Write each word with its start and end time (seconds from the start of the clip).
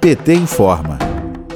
PT 0.00 0.34
informa. 0.34 0.98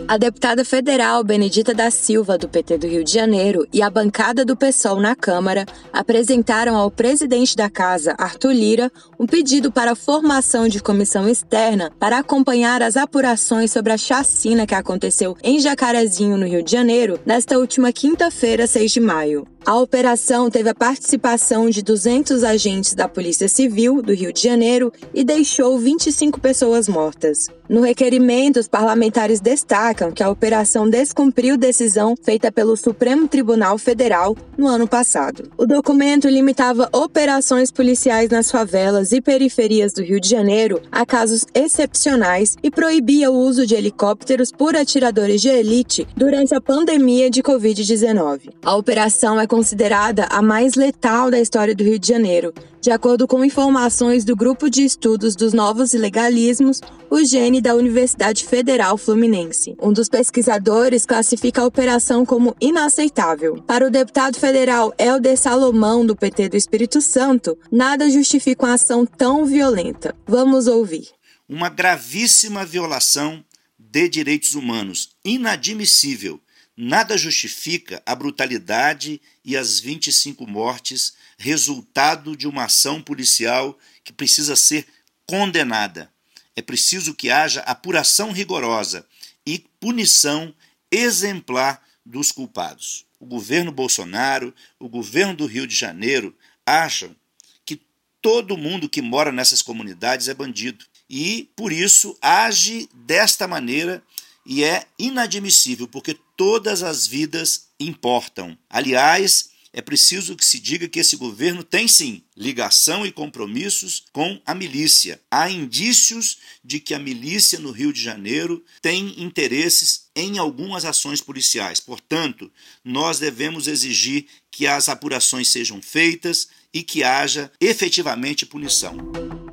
A 0.09 0.17
deputada 0.17 0.65
federal 0.65 1.23
Benedita 1.23 1.75
da 1.75 1.91
Silva, 1.91 2.37
do 2.39 2.49
PT 2.49 2.79
do 2.79 2.87
Rio 2.87 3.05
de 3.05 3.13
Janeiro, 3.13 3.67
e 3.73 3.83
a 3.83 3.91
bancada 3.91 4.45
do 4.45 4.57
PSOL 4.57 5.01
na 5.01 5.15
Câmara 5.15 5.65
apresentaram 5.93 6.77
ao 6.77 6.91
presidente 6.91 7.57
da 7.57 7.71
Casa, 7.71 8.15
Arthur 8.19 8.53
Lira, 8.53 8.93
um 9.19 9.27
pedido 9.27 9.71
para 9.71 9.93
a 9.93 9.97
formação 9.97 10.69
de 10.69 10.81
comissão 10.81 11.29
externa 11.29 11.93
para 11.99 12.19
acompanhar 12.19 12.83
as 12.83 12.97
apurações 12.97 13.71
sobre 13.71 13.93
a 13.93 13.99
chacina 13.99 14.67
que 14.67 14.75
aconteceu 14.75 15.37
em 15.43 15.61
Jacarezinho, 15.61 16.37
no 16.37 16.47
Rio 16.47 16.63
de 16.63 16.73
Janeiro, 16.73 17.19
nesta 17.27 17.59
última 17.59 17.93
quinta-feira, 17.93 18.67
6 18.67 18.93
de 18.93 19.01
maio. 19.01 19.56
A 19.67 19.75
operação 19.81 20.49
teve 20.49 20.69
a 20.69 20.75
participação 20.77 21.69
de 21.69 21.83
200 21.83 22.45
agentes 22.45 22.95
da 22.95 23.09
Polícia 23.09 23.49
Civil 23.49 24.01
do 24.01 24.15
Rio 24.15 24.33
de 24.33 24.41
Janeiro 24.41 24.93
e 25.13 25.25
deixou 25.25 25.77
25 25.77 26.41
pessoas 26.41 26.89
mortas. 26.89 27.49
No 27.69 27.81
requerimento, 27.81 28.61
os 28.61 28.69
parlamentares 28.69 29.41
destacam 29.41 30.13
que 30.13 30.23
a 30.23 30.31
operação 30.31 30.89
descumpriu 30.89 31.57
decisão 31.57 32.15
feita 32.17 32.53
pelo 32.53 32.77
Supremo 32.77 33.27
Tribunal 33.27 33.77
Federal 33.77 34.37
no 34.57 34.69
ano 34.69 34.87
passado. 34.87 35.51
O 35.59 35.67
documento 35.67 36.29
limitava 36.29 36.89
operações 36.93 37.73
policiais 37.73 38.31
nas 38.31 38.53
favelas 38.53 39.11
e 39.11 39.21
periferias 39.21 39.93
do 39.93 40.01
Rio 40.01 40.21
de 40.21 40.29
Janeiro 40.29 40.81
a 40.93 41.05
casos 41.05 41.45
excepcionais 41.53 42.57
e 42.63 42.71
proibia 42.71 43.33
o 43.33 43.37
uso 43.37 43.67
de 43.67 43.75
helicópteros 43.75 44.53
por 44.53 44.77
atiradores 44.77 45.43
de 45.43 45.49
elite 45.49 46.07
durante 46.17 46.55
a 46.55 46.61
pandemia 46.61 47.29
de 47.29 47.43
Covid-19. 47.43 48.53
A 48.65 48.77
operação 48.77 49.41
é 49.41 49.47
considerada 49.57 50.27
a 50.27 50.43
mais 50.43 50.75
letal 50.75 51.31
da 51.31 51.41
história 51.41 51.75
do 51.75 51.83
Rio 51.83 51.99
de 51.99 52.07
Janeiro, 52.07 52.53
de 52.79 52.91
acordo 52.91 53.27
com 53.27 53.43
informações 53.43 54.23
do 54.23 54.37
Grupo 54.37 54.69
de 54.69 54.85
Estudos 54.85 55.35
dos 55.35 55.55
Novos 55.55 55.95
Ilegalismos, 55.95 56.83
o 57.09 57.25
GENE 57.25 57.63
da 57.63 57.75
Universidade 57.75 58.45
Federal 58.45 58.99
Fluminense. 58.99 59.75
Um 59.81 59.95
dos 59.95 60.11
pesquisadores 60.11 61.07
classifica 61.07 61.63
a 61.63 61.65
operação 61.65 62.27
como 62.27 62.55
inaceitável. 62.61 63.63
Para 63.63 63.87
o 63.87 63.91
deputado 63.91 64.39
federal 64.39 64.93
Helder 64.99 65.39
Salomão, 65.39 66.05
do 66.05 66.15
PT 66.15 66.51
do 66.51 66.57
Espírito 66.59 67.01
Santo, 67.01 67.57
nada 67.73 68.11
justifica 68.11 68.67
uma 68.67 68.75
ação 68.75 69.07
tão 69.07 69.47
violenta. 69.47 70.15
Vamos 70.27 70.67
ouvir. 70.67 71.09
Uma 71.49 71.71
gravíssima 71.71 72.63
violação 72.63 73.43
de 73.79 74.07
direitos 74.07 74.55
humanos, 74.55 75.17
inadmissível 75.25 76.39
Nada 76.77 77.17
justifica 77.17 78.03
a 78.05 78.15
brutalidade 78.15 79.19
e 79.43 79.57
as 79.57 79.81
25 79.81 80.47
mortes, 80.47 81.15
resultado 81.39 82.37
de 82.37 82.47
uma 82.47 82.65
ação 82.65 83.01
policial 83.01 83.79
que 84.05 84.13
precisa 84.13 84.55
ser 84.55 84.87
condenada. 85.27 86.13
É 86.55 86.61
preciso 86.61 87.15
que 87.15 87.31
haja 87.31 87.61
apuração 87.61 88.31
rigorosa 88.31 89.07
e 89.47 89.59
punição 89.81 90.55
exemplar 90.91 91.83
dos 92.05 92.31
culpados. 92.31 93.07
O 93.19 93.25
governo 93.25 93.73
Bolsonaro, 93.73 94.55
o 94.79 94.89
governo 94.89 95.35
do 95.35 95.47
Rio 95.47 95.67
de 95.67 95.75
Janeiro 95.75 96.37
acham 96.67 97.17
que 97.65 97.81
todo 98.21 98.57
mundo 98.57 98.89
que 98.89 99.01
mora 99.01 99.33
nessas 99.33 99.63
comunidades 99.63 100.29
é 100.29 100.35
bandido 100.35 100.85
e, 101.09 101.49
por 101.57 101.73
isso, 101.73 102.17
age 102.21 102.89
desta 102.93 103.49
maneira 103.49 104.03
e 104.45 104.63
é 104.63 104.87
inadmissível, 104.99 105.89
porque 105.89 106.19
todas 106.37 106.83
as 106.83 107.07
vidas 107.07 107.69
importam. 107.81 108.57
Aliás, 108.69 109.51
é 109.77 109.83
preciso 109.83 110.35
que 110.35 110.45
se 110.45 110.59
diga 110.59 110.89
que 110.89 110.99
esse 110.99 111.17
governo 111.17 111.63
tem 111.63 111.87
sim 111.87 112.23
ligação 112.35 113.05
e 113.05 113.13
compromissos 113.13 114.05
com 114.11 114.41
a 114.47 114.55
milícia. 114.55 115.21
Há 115.31 115.51
indícios 115.51 116.39
de 116.65 116.81
que 116.81 116.95
a 116.95 116.99
milícia 116.99 117.59
no 117.59 117.73
Rio 117.73 117.93
de 117.93 118.03
Janeiro 118.03 118.65
tem 118.81 119.23
interesses 119.23 120.07
em 120.17 120.39
algumas 120.39 120.87
ações 120.87 121.21
policiais. 121.21 121.79
Portanto, 121.79 122.51
nós 122.83 123.19
devemos 123.19 123.67
exigir 123.67 124.27
que 124.51 124.67
as 124.67 124.89
apurações 124.89 125.49
sejam 125.49 125.83
feitas 125.83 126.49
e 126.77 126.83
que 126.83 127.03
haja 127.03 127.51
efetivamente 127.59 128.45
punição. 128.45 128.95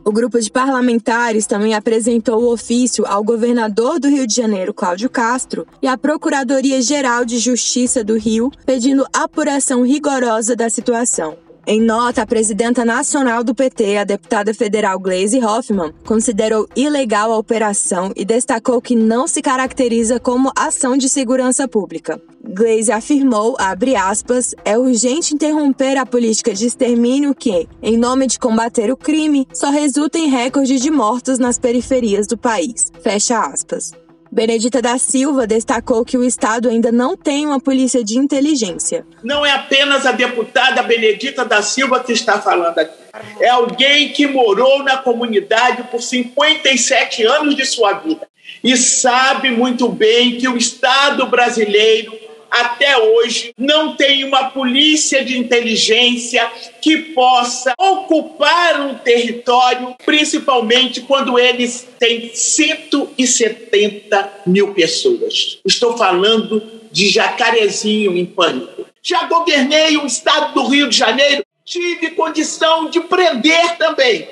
O 0.04 0.12
grupo 0.12 0.38
de 0.42 0.52
parlamentares 0.52 1.46
também 1.46 1.74
apresentou 1.74 2.44
o 2.44 2.52
ofício 2.52 3.06
ao 3.08 3.24
governador 3.24 3.98
do 3.98 4.10
Rio 4.10 4.28
de 4.28 4.36
Janeiro, 4.36 4.74
Cláudio 4.74 5.10
Castro, 5.10 5.66
e 5.82 5.88
à 5.88 5.98
Procuradoria-Geral 5.98 7.24
de 7.24 7.40
Justiça 7.40 8.04
do 8.04 8.18
Rio, 8.18 8.52
pedindo 8.66 9.08
apuração 9.14 9.86
rigorosa 9.86 10.54
da 10.54 10.70
situação. 10.70 11.43
Em 11.66 11.80
nota, 11.80 12.24
a 12.24 12.26
presidenta 12.26 12.84
nacional 12.84 13.42
do 13.42 13.56
PT, 13.56 13.98
a 13.98 14.04
deputada 14.04 14.54
federal 14.54 15.00
Gleisi 15.00 15.40
Hoffmann, 15.40 15.94
considerou 16.06 16.68
ilegal 16.76 17.32
a 17.32 17.38
operação 17.38 18.12
e 18.18 18.26
destacou 18.26 18.82
que 18.82 18.98
não 18.98 19.28
se 19.28 19.42
caracteriza 19.42 20.20
como 20.20 20.52
ação 20.58 20.98
de 20.98 21.08
segurança 21.08 21.66
pública. 21.66 22.22
Gleisi 22.44 22.92
afirmou, 22.92 23.56
abre 23.58 23.96
aspas, 23.96 24.54
é 24.66 24.78
urgente 24.78 25.34
interromper 25.34 25.96
a 25.96 26.06
política 26.06 26.54
de 26.54 26.68
extermínio 26.68 27.34
que, 27.34 27.66
em 27.82 27.96
nome 27.96 28.28
de 28.28 28.38
combater 28.38 28.92
o 28.92 28.98
crime, 28.98 29.48
só 29.54 29.70
resulta 29.70 30.18
em 30.18 30.28
recorde 30.28 30.78
de 30.78 30.92
mortos 30.92 31.40
nas 31.40 31.58
periferias 31.58 32.28
do 32.28 32.38
país. 32.38 32.92
Fecha 33.02 33.40
aspas. 33.40 34.03
Benedita 34.34 34.82
da 34.82 34.98
Silva 34.98 35.46
destacou 35.46 36.04
que 36.04 36.18
o 36.18 36.24
Estado 36.24 36.68
ainda 36.68 36.92
não 36.92 37.16
tem 37.16 37.46
uma 37.46 37.60
polícia 37.60 38.04
de 38.04 38.18
inteligência. 38.18 39.06
Não 39.24 39.46
é 39.46 39.52
apenas 39.52 40.08
a 40.08 40.12
deputada 40.12 40.82
Benedita 40.82 41.46
da 41.46 41.62
Silva 41.62 42.00
que 42.00 42.14
está 42.14 42.42
falando 42.42 42.80
aqui. 42.80 42.98
É 43.40 43.50
alguém 43.50 44.12
que 44.12 44.26
morou 44.26 44.82
na 44.82 44.98
comunidade 44.98 45.84
por 45.84 46.02
57 46.02 47.24
anos 47.24 47.56
de 47.56 47.64
sua 47.64 47.94
vida 47.94 48.28
e 48.64 48.76
sabe 48.76 49.52
muito 49.52 49.88
bem 49.88 50.40
que 50.40 50.48
o 50.48 50.58
Estado 50.58 51.28
brasileiro 51.28 52.23
até 52.54 52.98
hoje 53.00 53.52
não 53.58 53.96
tem 53.96 54.24
uma 54.24 54.52
polícia 54.52 55.26
de 55.26 55.36
inteligência 55.36 56.48
que 56.80 56.98
possa 56.98 57.74
ocupar 57.80 58.80
um 58.82 58.94
território, 58.94 59.96
principalmente 60.06 61.02
quando 61.02 61.40
eles 61.40 61.88
têm 61.98 62.30
170 62.32 64.44
mil 64.46 64.72
pessoas. 64.76 65.58
Estou 65.66 65.98
falando 65.98 66.62
de 66.92 67.10
Jacarezinho 67.10 68.16
em 68.16 68.26
pânico. 68.26 68.86
Já 69.02 69.24
governei 69.24 69.98
o 69.98 70.06
estado 70.06 70.54
do 70.54 70.68
Rio 70.68 70.88
de 70.88 70.96
Janeiro, 70.96 71.44
tive 71.66 72.12
condição 72.12 72.88
de 72.88 73.00
prender 73.02 73.78
também. 73.78 74.28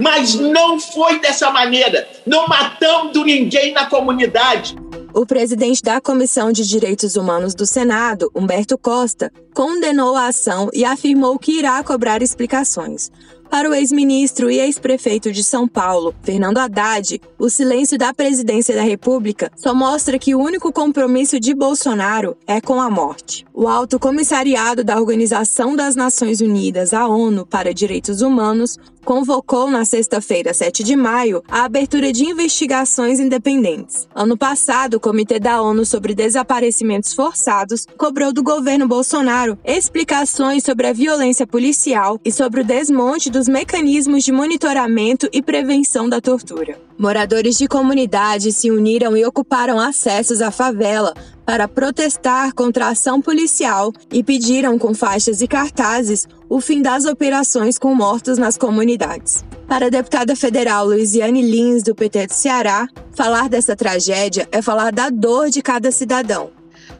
Mas 0.00 0.34
não 0.34 0.80
foi 0.80 1.20
dessa 1.20 1.52
maneira, 1.52 2.08
não 2.26 2.48
matando 2.48 3.24
ninguém 3.24 3.70
na 3.72 3.86
comunidade. 3.86 4.74
O 5.14 5.26
presidente 5.26 5.82
da 5.82 6.00
Comissão 6.00 6.50
de 6.50 6.66
Direitos 6.66 7.16
Humanos 7.16 7.54
do 7.54 7.66
Senado, 7.66 8.30
Humberto 8.34 8.78
Costa, 8.78 9.30
condenou 9.54 10.16
a 10.16 10.28
ação 10.28 10.70
e 10.72 10.86
afirmou 10.86 11.38
que 11.38 11.58
irá 11.58 11.84
cobrar 11.84 12.22
explicações. 12.22 13.10
Para 13.52 13.68
o 13.68 13.74
ex-ministro 13.74 14.50
e 14.50 14.58
ex-prefeito 14.58 15.30
de 15.30 15.44
São 15.44 15.68
Paulo, 15.68 16.14
Fernando 16.22 16.56
Haddad, 16.56 17.20
o 17.38 17.50
silêncio 17.50 17.98
da 17.98 18.14
presidência 18.14 18.74
da 18.74 18.80
República 18.80 19.52
só 19.54 19.74
mostra 19.74 20.18
que 20.18 20.34
o 20.34 20.40
único 20.40 20.72
compromisso 20.72 21.38
de 21.38 21.52
Bolsonaro 21.52 22.34
é 22.46 22.62
com 22.62 22.80
a 22.80 22.88
morte. 22.88 23.44
O 23.52 23.68
Alto 23.68 23.98
Comissariado 23.98 24.82
da 24.82 24.98
Organização 24.98 25.76
das 25.76 25.94
Nações 25.94 26.40
Unidas, 26.40 26.94
a 26.94 27.06
ONU, 27.06 27.44
para 27.44 27.74
Direitos 27.74 28.22
Humanos, 28.22 28.78
convocou 29.04 29.70
na 29.70 29.84
sexta-feira, 29.84 30.54
7 30.54 30.82
de 30.82 30.96
maio, 30.96 31.42
a 31.48 31.64
abertura 31.64 32.12
de 32.12 32.24
investigações 32.24 33.20
independentes. 33.20 34.08
Ano 34.14 34.36
passado, 34.36 34.94
o 34.94 35.00
Comitê 35.00 35.38
da 35.38 35.60
ONU 35.60 35.84
sobre 35.84 36.14
Desaparecimentos 36.14 37.12
Forçados 37.12 37.86
cobrou 37.96 38.32
do 38.32 38.42
governo 38.42 38.86
Bolsonaro 38.86 39.58
explicações 39.64 40.64
sobre 40.64 40.86
a 40.86 40.92
violência 40.92 41.46
policial 41.46 42.18
e 42.24 42.30
sobre 42.30 42.60
o 42.60 42.64
desmonte 42.64 43.30
dos 43.42 43.48
mecanismos 43.48 44.22
de 44.22 44.30
monitoramento 44.30 45.28
e 45.32 45.42
prevenção 45.42 46.08
da 46.08 46.20
tortura. 46.20 46.78
Moradores 46.96 47.58
de 47.58 47.66
comunidades 47.66 48.54
se 48.54 48.70
uniram 48.70 49.16
e 49.16 49.24
ocuparam 49.24 49.80
acessos 49.80 50.40
à 50.40 50.52
favela 50.52 51.12
para 51.44 51.66
protestar 51.66 52.54
contra 52.54 52.86
a 52.86 52.90
ação 52.90 53.20
policial 53.20 53.92
e 54.12 54.22
pediram 54.22 54.78
com 54.78 54.94
faixas 54.94 55.40
e 55.40 55.48
cartazes 55.48 56.28
o 56.48 56.60
fim 56.60 56.80
das 56.80 57.04
operações 57.04 57.80
com 57.80 57.92
mortos 57.92 58.38
nas 58.38 58.56
comunidades. 58.56 59.44
Para 59.66 59.86
a 59.86 59.90
deputada 59.90 60.36
federal 60.36 60.86
Luiziane 60.86 61.42
Lins, 61.42 61.82
do 61.82 61.96
PT 61.96 62.28
do 62.28 62.34
Ceará, 62.34 62.86
falar 63.10 63.48
dessa 63.48 63.74
tragédia 63.74 64.48
é 64.52 64.62
falar 64.62 64.92
da 64.92 65.10
dor 65.10 65.50
de 65.50 65.60
cada 65.62 65.90
cidadão. 65.90 66.52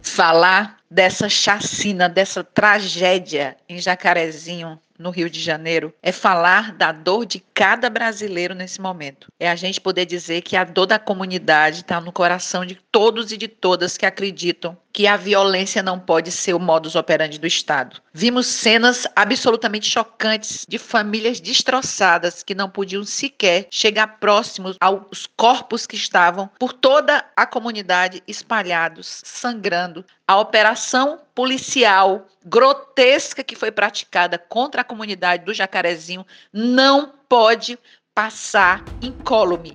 Falar 0.03 0.79
dessa 0.91 1.29
chacina, 1.29 2.09
dessa 2.09 2.43
tragédia 2.43 3.57
em 3.69 3.79
Jacarezinho, 3.79 4.77
no 5.03 5.11
Rio 5.11 5.29
de 5.29 5.41
Janeiro, 5.41 5.93
é 6.03 6.13
falar 6.13 6.73
da 6.73 6.93
dor 6.93 7.27
de 7.27 7.43
cada 7.53 7.91
brasileiro 7.91 8.55
nesse 8.55 8.81
momento. 8.81 9.27
É 9.39 9.51
a 9.51 9.57
gente 9.57 9.81
poder 9.81 10.07
dizer 10.07 10.43
que 10.43 10.57
a 10.57 10.65
dor 10.65 10.87
da 10.87 10.99
comunidade 10.99 11.81
está 11.81 12.01
no 12.01 12.13
coração 12.13 12.65
de 12.65 12.77
todos 12.91 13.33
e 13.33 13.37
de 13.37 13.49
todas 13.49 13.99
que 13.99 14.07
acreditam 14.07 14.77
que 14.93 15.07
a 15.07 15.17
violência 15.17 15.83
não 15.83 15.99
pode 15.99 16.31
ser 16.31 16.55
o 16.55 16.61
modus 16.61 16.95
operandi 16.95 17.39
do 17.39 17.47
Estado. 17.47 18.01
Vimos 18.13 18.47
cenas 18.47 19.07
absolutamente 19.17 19.89
chocantes 19.89 20.67
de 20.69 20.79
famílias 20.79 21.41
destroçadas 21.41 22.43
que 22.43 22.55
não 22.55 22.69
podiam 22.69 23.05
sequer 23.05 23.67
chegar 23.71 24.19
próximos 24.19 24.77
aos 24.81 25.27
corpos 25.37 25.87
que 25.87 25.97
estavam 25.97 26.51
por 26.59 26.73
toda 26.73 27.25
a 27.35 27.47
comunidade 27.47 28.23
espalhados, 28.29 29.23
sangrando. 29.25 30.05
A 30.27 30.39
operação 30.39 31.21
policial 31.35 32.27
grotesca 32.45 33.43
que 33.43 33.57
foi 33.57 33.71
praticada 33.71 34.39
contra 34.39 34.83
a 34.83 34.85
comunidade 34.85 35.45
do 35.45 35.55
Jacarezinho 35.55 36.27
não 36.53 37.13
pode 37.29 37.79
passar 38.15 38.85
incólume. 39.01 39.75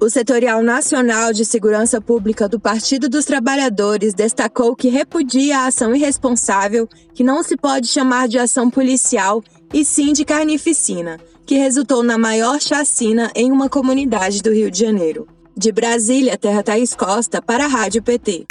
O 0.00 0.08
Setorial 0.08 0.62
Nacional 0.62 1.32
de 1.32 1.44
Segurança 1.44 2.00
Pública 2.00 2.48
do 2.48 2.60
Partido 2.60 3.08
dos 3.08 3.24
Trabalhadores 3.24 4.14
destacou 4.14 4.76
que 4.76 4.88
repudia 4.88 5.58
a 5.58 5.66
ação 5.66 5.92
irresponsável, 5.92 6.88
que 7.12 7.24
não 7.24 7.42
se 7.42 7.56
pode 7.56 7.88
chamar 7.88 8.28
de 8.28 8.38
ação 8.38 8.70
policial, 8.70 9.42
e 9.74 9.84
sim 9.84 10.12
de 10.12 10.24
carnificina, 10.24 11.18
que 11.44 11.56
resultou 11.56 12.04
na 12.04 12.16
maior 12.16 12.60
chacina 12.60 13.32
em 13.34 13.50
uma 13.50 13.68
comunidade 13.68 14.40
do 14.40 14.52
Rio 14.52 14.70
de 14.70 14.78
Janeiro. 14.78 15.26
De 15.56 15.72
Brasília, 15.72 16.38
Terra 16.38 16.62
Thaís 16.62 16.94
Costa, 16.94 17.42
para 17.42 17.64
a 17.64 17.68
Rádio 17.68 18.00
PT. 18.00 18.46